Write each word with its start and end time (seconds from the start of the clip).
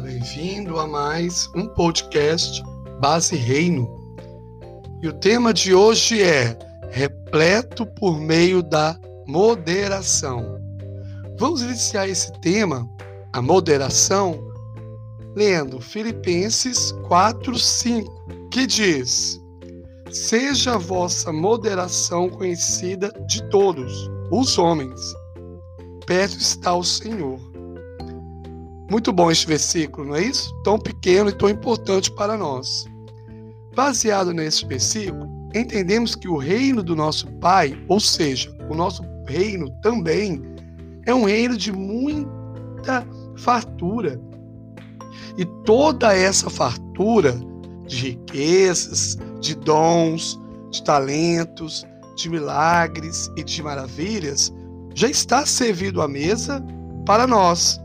Bem-vindo 0.00 0.80
a 0.80 0.86
mais 0.86 1.50
um 1.54 1.68
podcast 1.68 2.62
Base 2.98 3.36
Reino. 3.36 4.16
E 5.02 5.08
o 5.08 5.12
tema 5.12 5.52
de 5.52 5.74
hoje 5.74 6.22
é 6.22 6.58
repleto 6.90 7.84
por 7.84 8.18
meio 8.18 8.62
da 8.62 8.98
moderação. 9.26 10.58
Vamos 11.38 11.60
iniciar 11.60 12.08
esse 12.08 12.32
tema, 12.40 12.88
a 13.34 13.42
moderação, 13.42 14.42
lendo 15.36 15.78
Filipenses 15.78 16.92
4, 17.06 17.58
5, 17.58 18.48
que 18.50 18.66
diz: 18.66 19.38
Seja 20.10 20.76
a 20.76 20.78
vossa 20.78 21.30
moderação 21.30 22.30
conhecida 22.30 23.12
de 23.26 23.42
todos 23.50 24.10
os 24.30 24.56
homens. 24.56 25.00
Perto 26.06 26.38
está 26.38 26.74
o 26.74 26.82
Senhor 26.82 27.51
muito 28.92 29.10
bom 29.10 29.30
este 29.30 29.46
versículo, 29.46 30.08
não 30.08 30.16
é 30.16 30.24
isso? 30.24 30.54
Tão 30.62 30.78
pequeno 30.78 31.30
e 31.30 31.32
tão 31.32 31.48
importante 31.48 32.12
para 32.12 32.36
nós. 32.36 32.84
Baseado 33.74 34.34
nesse 34.34 34.66
versículo, 34.66 35.26
entendemos 35.54 36.14
que 36.14 36.28
o 36.28 36.36
reino 36.36 36.82
do 36.82 36.94
nosso 36.94 37.26
Pai, 37.38 37.74
ou 37.88 37.98
seja, 37.98 38.54
o 38.68 38.74
nosso 38.74 39.02
reino 39.26 39.70
também, 39.80 40.42
é 41.06 41.14
um 41.14 41.24
reino 41.24 41.56
de 41.56 41.72
muita 41.72 43.06
fartura. 43.38 44.20
E 45.38 45.46
toda 45.64 46.14
essa 46.14 46.50
fartura 46.50 47.40
de 47.86 48.10
riquezas, 48.10 49.16
de 49.40 49.54
dons, 49.54 50.38
de 50.70 50.84
talentos, 50.84 51.82
de 52.14 52.28
milagres 52.28 53.30
e 53.38 53.42
de 53.42 53.62
maravilhas 53.62 54.52
já 54.94 55.08
está 55.08 55.46
servido 55.46 56.02
à 56.02 56.06
mesa 56.06 56.62
para 57.06 57.26
nós 57.26 57.80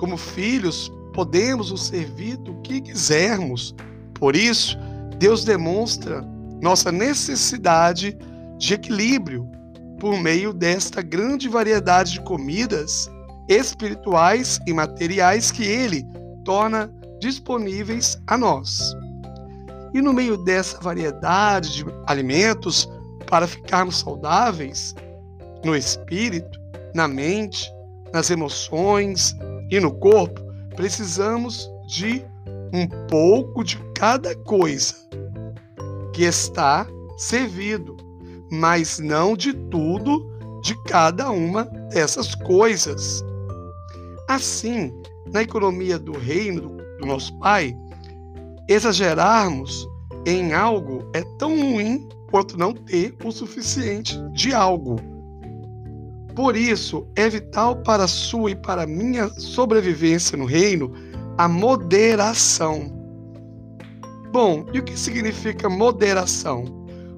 como 0.00 0.16
filhos, 0.16 0.90
podemos 1.12 1.70
o 1.70 1.76
servir 1.76 2.38
do 2.38 2.54
que 2.62 2.80
quisermos. 2.80 3.74
Por 4.14 4.34
isso, 4.34 4.78
Deus 5.18 5.44
demonstra 5.44 6.22
nossa 6.62 6.90
necessidade 6.90 8.16
de 8.56 8.74
equilíbrio 8.74 9.46
por 9.98 10.18
meio 10.18 10.54
desta 10.54 11.02
grande 11.02 11.50
variedade 11.50 12.14
de 12.14 12.22
comidas 12.22 13.10
espirituais 13.46 14.58
e 14.66 14.72
materiais 14.72 15.50
que 15.50 15.64
Ele 15.64 16.06
torna 16.46 16.90
disponíveis 17.20 18.18
a 18.26 18.38
nós. 18.38 18.96
E 19.92 20.00
no 20.00 20.14
meio 20.14 20.38
dessa 20.38 20.80
variedade 20.80 21.84
de 21.84 21.84
alimentos, 22.06 22.88
para 23.26 23.46
ficarmos 23.46 23.98
saudáveis 23.98 24.94
no 25.62 25.76
espírito, 25.76 26.58
na 26.94 27.06
mente, 27.06 27.70
nas 28.14 28.30
emoções, 28.30 29.36
e 29.70 29.78
no 29.78 29.92
corpo, 29.92 30.40
precisamos 30.74 31.70
de 31.86 32.24
um 32.72 32.86
pouco 33.08 33.62
de 33.64 33.76
cada 33.94 34.34
coisa 34.34 34.94
que 36.12 36.24
está 36.24 36.86
servido, 37.16 37.96
mas 38.50 38.98
não 38.98 39.36
de 39.36 39.52
tudo 39.52 40.28
de 40.62 40.74
cada 40.84 41.30
uma 41.30 41.64
dessas 41.92 42.34
coisas. 42.34 43.24
Assim, 44.28 44.92
na 45.32 45.42
economia 45.42 45.98
do 45.98 46.12
reino 46.12 46.76
do 46.98 47.06
nosso 47.06 47.36
Pai, 47.38 47.76
exagerarmos 48.68 49.88
em 50.26 50.52
algo 50.52 51.08
é 51.14 51.22
tão 51.38 51.50
ruim 51.50 52.08
quanto 52.30 52.58
não 52.58 52.72
ter 52.72 53.14
o 53.24 53.32
suficiente 53.32 54.18
de 54.32 54.54
algo. 54.54 54.96
Por 56.34 56.56
isso, 56.56 57.06
é 57.16 57.28
vital 57.28 57.76
para 57.76 58.04
a 58.04 58.08
sua 58.08 58.52
e 58.52 58.56
para 58.56 58.82
a 58.82 58.86
minha 58.86 59.28
sobrevivência 59.30 60.36
no 60.36 60.44
reino 60.44 60.92
a 61.36 61.48
moderação. 61.48 62.92
Bom, 64.32 64.66
e 64.72 64.78
o 64.78 64.84
que 64.84 64.98
significa 64.98 65.68
moderação? 65.68 66.64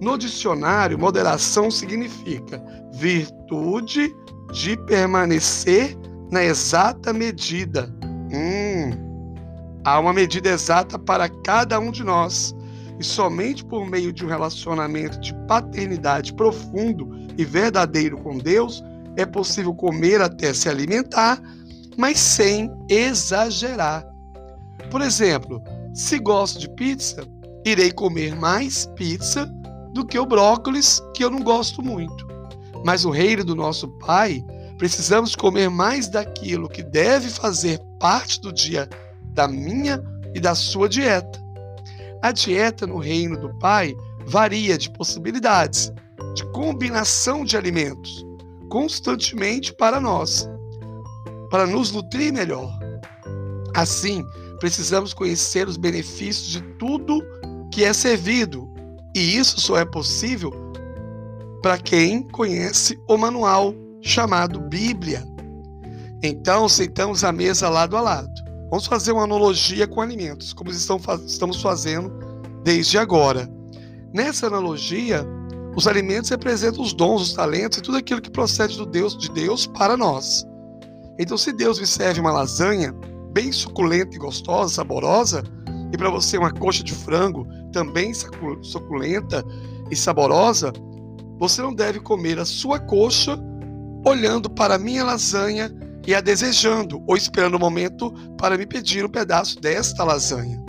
No 0.00 0.18
dicionário, 0.18 0.98
moderação 0.98 1.70
significa 1.70 2.62
virtude 2.94 4.14
de 4.52 4.76
permanecer 4.86 5.96
na 6.30 6.42
exata 6.44 7.12
medida. 7.12 7.94
Hum, 8.04 8.90
há 9.84 10.00
uma 10.00 10.12
medida 10.12 10.48
exata 10.48 10.98
para 10.98 11.28
cada 11.28 11.78
um 11.78 11.90
de 11.90 12.02
nós. 12.02 12.54
E 12.98 13.04
somente 13.04 13.64
por 13.64 13.86
meio 13.86 14.12
de 14.12 14.24
um 14.24 14.28
relacionamento 14.28 15.20
de 15.20 15.34
paternidade 15.46 16.32
profundo 16.32 17.10
e 17.36 17.44
verdadeiro 17.44 18.16
com 18.18 18.38
Deus 18.38 18.82
é 19.16 19.24
possível 19.24 19.74
comer 19.74 20.20
até 20.20 20.52
se 20.52 20.68
alimentar, 20.68 21.40
mas 21.96 22.18
sem 22.18 22.70
exagerar. 22.88 24.06
Por 24.90 25.00
exemplo, 25.00 25.62
se 25.94 26.18
gosto 26.18 26.58
de 26.58 26.68
pizza, 26.70 27.26
irei 27.64 27.90
comer 27.90 28.36
mais 28.36 28.86
pizza 28.94 29.46
do 29.92 30.04
que 30.04 30.18
o 30.18 30.26
brócolis, 30.26 31.00
que 31.14 31.24
eu 31.24 31.30
não 31.30 31.40
gosto 31.40 31.82
muito. 31.82 32.26
Mas 32.84 33.04
o 33.04 33.10
reino 33.10 33.42
do 33.42 33.56
nosso 33.56 33.88
Pai, 33.98 34.44
precisamos 34.76 35.34
comer 35.34 35.70
mais 35.70 36.08
daquilo 36.08 36.68
que 36.68 36.82
deve 36.82 37.30
fazer 37.30 37.80
parte 37.98 38.40
do 38.40 38.52
dia 38.52 38.88
da 39.32 39.48
minha 39.48 40.02
e 40.34 40.40
da 40.40 40.54
sua 40.54 40.88
dieta. 40.88 41.42
A 42.22 42.32
dieta 42.32 42.86
no 42.86 42.98
reino 42.98 43.38
do 43.38 43.56
Pai 43.58 43.94
varia 44.26 44.76
de 44.76 44.90
possibilidades, 44.90 45.92
de 46.34 46.44
combinação 46.52 47.44
de 47.44 47.56
alimentos, 47.56 48.25
constantemente 48.76 49.72
para 49.72 49.98
nós, 49.98 50.46
para 51.50 51.66
nos 51.66 51.92
nutrir 51.92 52.30
melhor. 52.30 52.70
Assim, 53.74 54.22
precisamos 54.60 55.14
conhecer 55.14 55.66
os 55.66 55.78
benefícios 55.78 56.48
de 56.48 56.60
tudo 56.74 57.22
que 57.72 57.84
é 57.84 57.94
servido, 57.94 58.70
e 59.14 59.38
isso 59.38 59.58
só 59.62 59.78
é 59.78 59.84
possível 59.86 60.52
para 61.62 61.78
quem 61.78 62.22
conhece 62.28 63.00
o 63.08 63.16
manual 63.16 63.74
chamado 64.02 64.60
Bíblia. 64.60 65.24
Então, 66.22 66.68
sentamos 66.68 67.24
à 67.24 67.32
mesa 67.32 67.70
lado 67.70 67.96
a 67.96 68.02
lado. 68.02 68.28
Vamos 68.68 68.84
fazer 68.84 69.12
uma 69.12 69.24
analogia 69.24 69.86
com 69.86 70.02
alimentos, 70.02 70.52
como 70.52 70.70
estamos 70.70 71.62
fazendo 71.62 72.12
desde 72.62 72.98
agora. 72.98 73.48
Nessa 74.12 74.48
analogia, 74.48 75.26
os 75.76 75.86
alimentos 75.86 76.30
representam 76.30 76.82
os 76.82 76.94
dons, 76.94 77.20
os 77.20 77.34
talentos 77.34 77.78
e 77.78 77.82
tudo 77.82 77.98
aquilo 77.98 78.22
que 78.22 78.30
procede 78.30 78.78
do 78.78 78.86
Deus, 78.86 79.16
de 79.16 79.30
Deus 79.30 79.66
para 79.66 79.94
nós. 79.94 80.42
Então, 81.18 81.36
se 81.36 81.52
Deus 81.52 81.78
me 81.78 81.86
serve 81.86 82.18
uma 82.18 82.32
lasanha 82.32 82.94
bem 83.32 83.52
suculenta 83.52 84.16
e 84.16 84.18
gostosa, 84.18 84.74
saborosa, 84.74 85.44
e 85.92 85.98
para 85.98 86.08
você 86.08 86.38
uma 86.38 86.50
coxa 86.50 86.82
de 86.82 86.94
frango 86.94 87.46
também 87.72 88.12
suculenta 88.62 89.44
e 89.90 89.94
saborosa, 89.94 90.72
você 91.38 91.60
não 91.60 91.74
deve 91.74 92.00
comer 92.00 92.38
a 92.38 92.46
sua 92.46 92.80
coxa 92.80 93.38
olhando 94.06 94.48
para 94.48 94.76
a 94.76 94.78
minha 94.78 95.04
lasanha 95.04 95.70
e 96.06 96.14
a 96.14 96.22
desejando, 96.22 97.02
ou 97.06 97.16
esperando 97.16 97.54
o 97.54 97.56
um 97.56 97.60
momento 97.60 98.10
para 98.38 98.56
me 98.56 98.66
pedir 98.66 99.04
um 99.04 99.10
pedaço 99.10 99.60
desta 99.60 100.02
lasanha 100.04 100.65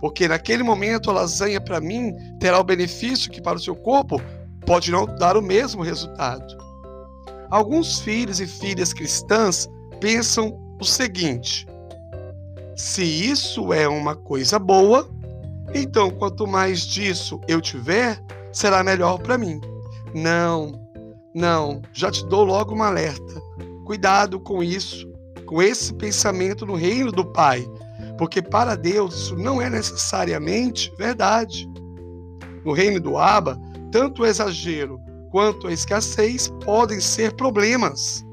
porque 0.00 0.28
naquele 0.28 0.62
momento 0.62 1.10
a 1.10 1.14
lasanha 1.14 1.60
para 1.60 1.80
mim 1.80 2.14
terá 2.38 2.58
o 2.58 2.64
benefício 2.64 3.30
que 3.30 3.40
para 3.40 3.56
o 3.58 3.60
seu 3.60 3.74
corpo 3.74 4.20
pode 4.64 4.90
não 4.90 5.06
dar 5.06 5.36
o 5.36 5.42
mesmo 5.42 5.82
resultado. 5.82 6.56
Alguns 7.50 8.00
filhos 8.00 8.40
e 8.40 8.46
filhas 8.46 8.92
cristãs 8.92 9.68
pensam 10.00 10.58
o 10.80 10.84
seguinte: 10.84 11.66
se 12.76 13.02
isso 13.02 13.72
é 13.72 13.88
uma 13.88 14.14
coisa 14.14 14.58
boa, 14.58 15.08
então 15.74 16.10
quanto 16.10 16.46
mais 16.46 16.82
disso 16.82 17.40
eu 17.48 17.60
tiver, 17.60 18.22
será 18.52 18.84
melhor 18.84 19.18
para 19.18 19.38
mim. 19.38 19.60
Não, 20.14 20.72
não, 21.34 21.82
já 21.92 22.10
te 22.10 22.24
dou 22.26 22.44
logo 22.44 22.74
um 22.74 22.82
alerta. 22.82 23.42
Cuidado 23.84 24.38
com 24.38 24.62
isso, 24.62 25.10
com 25.46 25.62
esse 25.62 25.94
pensamento 25.94 26.66
no 26.66 26.74
reino 26.74 27.10
do 27.10 27.24
Pai 27.24 27.66
porque 28.18 28.42
para 28.42 28.76
Deus 28.76 29.14
isso 29.14 29.36
não 29.36 29.62
é 29.62 29.70
necessariamente 29.70 30.92
verdade. 30.98 31.70
No 32.64 32.72
reino 32.72 33.00
do 33.00 33.16
Abba, 33.16 33.58
tanto 33.92 34.22
o 34.22 34.26
exagero 34.26 35.00
quanto 35.30 35.68
a 35.68 35.72
escassez 35.72 36.48
podem 36.64 37.00
ser 37.00 37.32
problemas. 37.34 38.24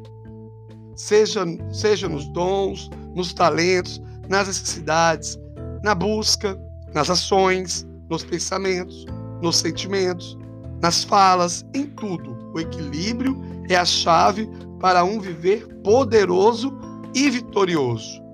Seja, 0.96 1.46
seja 1.72 2.10
nos 2.10 2.28
dons, 2.30 2.90
nos 3.14 3.34
talentos, 3.34 4.02
nas 4.28 4.48
necessidades, 4.48 5.38
na 5.84 5.94
busca, 5.94 6.60
nas 6.94 7.10
ações, 7.10 7.86
nos 8.10 8.24
pensamentos, 8.24 9.06
nos 9.42 9.58
sentimentos, 9.58 10.38
nas 10.82 11.04
falas, 11.04 11.64
em 11.74 11.86
tudo. 11.86 12.36
O 12.54 12.60
equilíbrio 12.60 13.40
é 13.70 13.76
a 13.76 13.86
chave 13.86 14.50
para 14.80 15.04
um 15.04 15.20
viver 15.20 15.68
poderoso 15.84 16.74
e 17.14 17.30
vitorioso. 17.30 18.25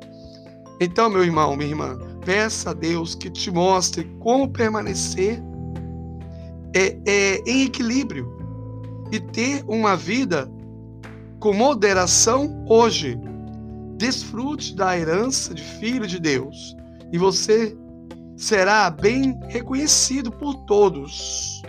Então, 0.84 1.12
meu 1.12 1.24
irmão, 1.24 1.56
minha 1.56 1.70
irmã, 1.70 1.96
peça 2.26 2.72
a 2.72 2.74
Deus 2.74 3.14
que 3.14 3.30
te 3.30 3.52
mostre 3.52 4.04
como 4.20 4.50
permanecer 4.50 5.40
é, 6.76 6.98
é, 7.06 7.38
em 7.46 7.66
equilíbrio 7.66 8.28
e 9.12 9.20
ter 9.20 9.64
uma 9.68 9.96
vida 9.96 10.52
com 11.40 11.54
moderação 11.54 12.66
hoje. 12.68 13.16
desfrute 13.96 14.76
da 14.76 14.98
herança 14.98 15.54
de 15.54 15.62
filho 15.62 16.08
de 16.08 16.20
Deus 16.20 16.76
e 17.14 17.18
você 17.20 17.78
será 18.36 18.90
bem 18.90 19.40
reconhecido 19.50 20.32
por 20.32 20.66
todos. 20.66 21.62